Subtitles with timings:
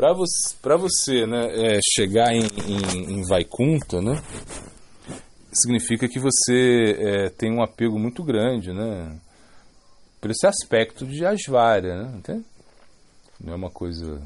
[0.00, 4.18] Para você, você né, é, chegar em, em, em Vaikunta, né,
[5.52, 9.20] significa que você é, tem um apego muito grande, né?
[10.18, 12.16] Por esse aspecto de Asvária, né?
[12.16, 12.46] Entende?
[13.38, 14.22] Não é uma coisa...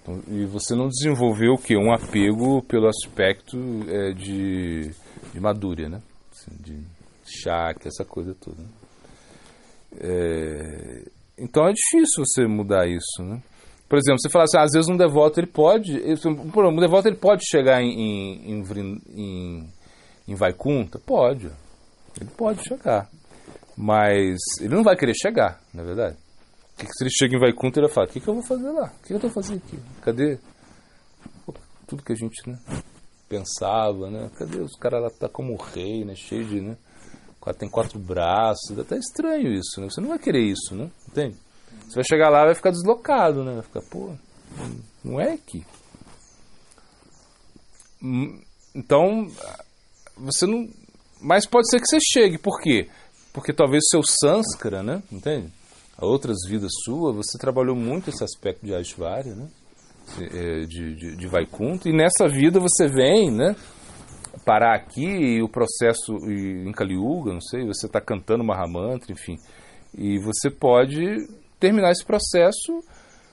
[0.00, 1.76] Então, e você não desenvolveu o quê?
[1.76, 3.58] Um apego pelo aspecto
[3.88, 4.88] é, de,
[5.32, 6.00] de Madhurya, né?
[6.30, 6.80] Assim, de
[7.24, 8.62] Shakya, essa coisa toda.
[8.62, 8.68] Né?
[10.00, 11.04] É,
[11.36, 13.42] então é difícil você mudar isso, né?
[13.92, 15.92] Por exemplo, você fala assim, ah, às vezes um devoto ele pode,
[16.26, 18.64] um devoto ele pode chegar em, em,
[19.14, 19.72] em,
[20.26, 20.98] em Vaikunta?
[20.98, 21.50] Pode,
[22.18, 23.10] ele pode chegar,
[23.76, 26.16] mas ele não vai querer chegar, na é verdade.
[26.74, 28.70] Que, se ele chega em Vaikunta, ele vai falar, o que, que eu vou fazer
[28.70, 28.86] lá?
[28.86, 29.78] O que eu estou fazendo aqui?
[30.00, 30.38] Cadê
[31.86, 32.58] tudo que a gente né,
[33.28, 34.30] pensava, né?
[34.38, 36.14] Cadê os caras lá tá como rei, né?
[36.14, 36.78] Cheio de, né?
[37.58, 39.90] tem quatro braços, é até estranho isso, né?
[39.90, 40.90] Você não vai querer isso, né?
[41.06, 41.36] Entende?
[41.88, 43.54] Você vai chegar lá vai ficar deslocado, né?
[43.54, 44.12] Vai ficar, pô,
[45.04, 45.64] não é aqui.
[48.02, 48.40] Hum,
[48.74, 49.28] então,
[50.16, 50.68] você não.
[51.20, 52.88] Mas pode ser que você chegue, por quê?
[53.32, 55.02] Porque talvez seu sânscara, né?
[55.10, 55.52] Entende?
[55.96, 59.48] A outras vidas suas, você trabalhou muito esse aspecto de Aishvarya, né?
[60.66, 63.54] De, de, de Vaikunta, e nessa vida você vem, né?
[64.44, 69.36] parar aqui e o processo em Kaliuga, não sei, você está cantando Mahamantra, enfim,
[69.96, 71.28] e você pode
[71.62, 72.84] terminar esse processo.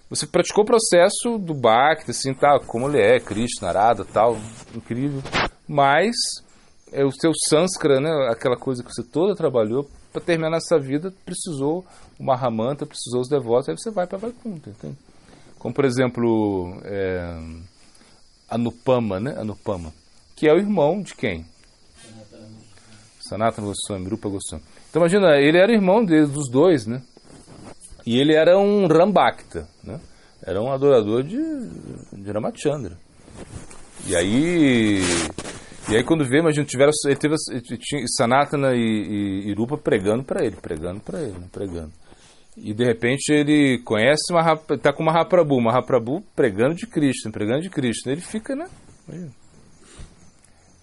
[0.09, 4.37] Você praticou o processo do Bhakti, assim, tá, como ele é, Krishna, Narada, tal,
[4.73, 5.21] incrível.
[5.67, 6.15] Mas
[6.91, 11.13] é o seu Sanskara, né, aquela coisa que você toda trabalhou, para terminar essa vida,
[11.25, 11.85] precisou
[12.17, 14.97] o Mahamantra, precisou os devotos, aí você vai para Vaikuntha, entende?
[15.59, 17.37] Como, por exemplo, é,
[18.49, 19.93] Anupama, né, Anupama
[20.39, 21.45] que é o irmão de quem?
[23.19, 24.63] Sanatana Goswami, Rupa Goswami.
[24.89, 27.01] Então imagina, ele era irmão dos dois, né?
[28.09, 29.99] E ele era um Rambakta, né?
[30.43, 31.37] Era um adorador de,
[32.11, 32.97] de Ramachandra.
[34.07, 34.99] E aí,
[35.87, 39.77] e aí quando vê, imagina, tiveram, ele teve ele tinha Sanatana e, e, e Rupa
[39.77, 41.47] pregando para ele, pregando para ele, né?
[41.51, 41.91] pregando.
[42.57, 44.33] E de repente ele conhece,
[44.71, 48.09] está com Mahaprabhu, Mahaprabhu pregando de Cristo, pregando de Cristo.
[48.09, 48.65] Ele fica, né?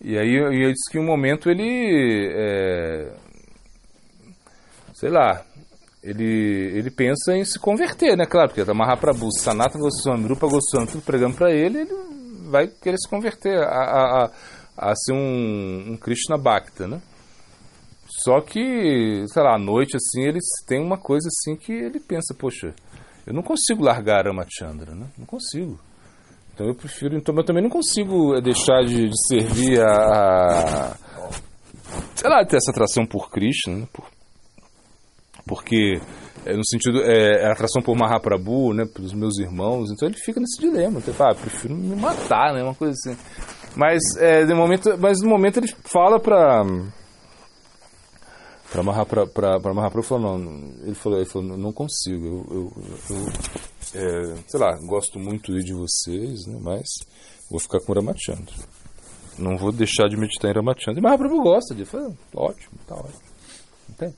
[0.00, 3.12] E aí eu disse que um momento ele, é,
[4.94, 5.44] sei lá,
[6.06, 8.24] ele, ele pensa em se converter, né?
[8.26, 11.94] Claro, porque tá Mahaprabhu, Sanatana Goswami, Rupa Goswami, tudo pregando para ele, ele
[12.48, 14.30] vai querer se converter a, a, a,
[14.90, 17.02] a ser um, um Krishna Bhakta, né?
[18.22, 22.32] Só que, sei lá, à noite, assim, eles têm uma coisa assim que ele pensa,
[22.38, 22.72] poxa,
[23.26, 25.08] eu não consigo largar Ramachandra, né?
[25.18, 25.76] Não consigo.
[26.54, 30.96] Então eu prefiro, então eu também não consigo eh, deixar de, de servir a, a,
[32.14, 33.88] sei lá, ter essa atração por Krishna, né?
[33.92, 34.06] por,
[35.46, 36.00] porque
[36.44, 40.40] é, no sentido é, é atração por Mahaprabhu, né, pelos meus irmãos, então ele fica
[40.40, 43.18] nesse dilema, então, ah, prefiro me matar, né, uma coisa assim.
[43.76, 46.64] Mas é, de momento, mas no momento ele fala para
[48.70, 53.26] para Mahaprabhu, para Mahaprabhu falou, não, ele falou, ele falou, não consigo, eu, eu, eu
[53.94, 56.86] é, sei lá, gosto muito de vocês, né, mas
[57.48, 58.54] vou ficar com Ramachandra.
[59.38, 60.98] Não vou deixar de meditar em Ramachandra.
[60.98, 63.20] E Mahaprabhu gosta de, fala, ótimo, tá ótimo.
[63.90, 64.14] Entende?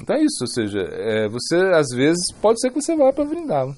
[0.00, 3.24] Então é isso, ou seja, é, você às vezes pode ser que você vá para
[3.24, 3.74] Vrindavan,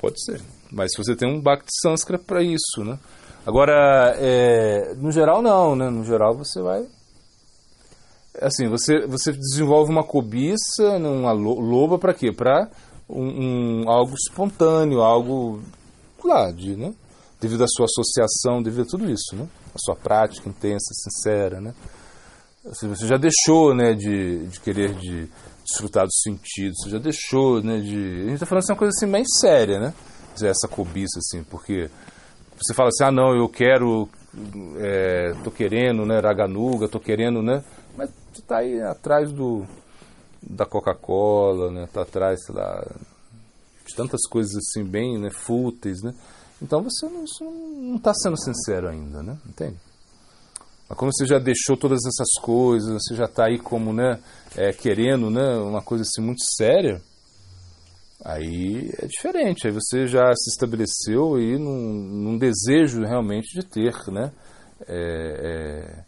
[0.00, 2.98] pode ser, mas se você tem um Bhakti Sanskara para isso, né?
[3.44, 5.90] Agora, é, no geral não, né?
[5.90, 6.86] No geral você vai
[8.40, 12.32] assim, você, você desenvolve uma cobiça, uma loba para quê?
[12.32, 12.68] Para
[13.08, 15.60] um, um, algo espontâneo, algo
[16.24, 16.94] lá, de, né?
[17.40, 19.48] devido à sua associação, devido a tudo isso, né?
[19.74, 21.60] a sua prática intensa, sincera.
[21.60, 21.74] Né?
[22.64, 25.28] Assim, você já deixou né, de, de querer de
[25.64, 27.96] desfrutar dos sentidos, você já deixou né, de.
[27.96, 29.94] A gente está falando assim, uma coisa assim bem séria, né?
[30.40, 31.90] Essa cobiça, assim, porque
[32.56, 34.08] você fala assim, ah não, eu quero,
[34.78, 37.62] é, tô querendo, né, raganuga, tô querendo, né?
[37.96, 39.66] Mas você está aí atrás do,
[40.40, 41.88] da Coca-Cola, né?
[41.92, 42.86] Tá atrás, sei lá,
[43.86, 46.14] de tantas coisas assim bem né, fúteis, né?
[46.60, 49.36] Então você não está sendo sincero ainda, né?
[49.46, 49.78] Entende?
[50.92, 54.20] Mas como você já deixou todas essas coisas, você já está aí como, né,
[54.54, 57.00] é, querendo, né, uma coisa assim muito séria,
[58.22, 59.66] aí é diferente.
[59.66, 64.30] Aí você já se estabeleceu aí num, num desejo realmente de ter, né,
[64.86, 64.94] é,
[65.42, 66.04] é,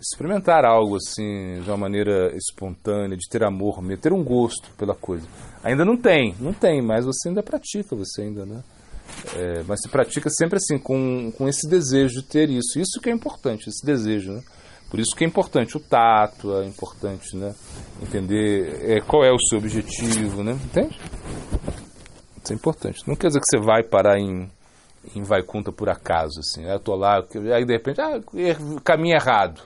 [0.00, 4.94] experimentar algo assim de uma maneira espontânea, de ter amor, de ter um gosto pela
[4.94, 5.28] coisa.
[5.62, 8.62] Ainda não tem, não tem, mas você ainda pratica, você ainda, né?
[9.34, 12.78] É, mas se pratica sempre assim, com, com esse desejo de ter isso.
[12.78, 14.42] Isso que é importante, esse desejo, né?
[14.90, 17.54] Por isso que é importante o tato, é importante, né?
[18.02, 20.52] Entender é, qual é o seu objetivo, né?
[20.52, 20.98] Entende?
[22.42, 23.06] Isso é importante.
[23.06, 24.50] Não quer dizer que você vai parar em,
[25.14, 26.64] em Vaikunta por acaso, assim.
[26.64, 27.24] Eu tô lá,
[27.54, 29.62] aí de repente, ah, er, caminho errado.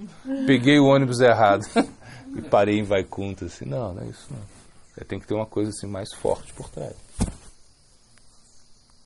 [0.47, 1.65] Peguei o ônibus errado.
[2.37, 3.65] e parei em Vaikunta, assim.
[3.65, 4.55] Não, não é isso não.
[5.07, 6.95] Tem que ter uma coisa assim mais forte por trás.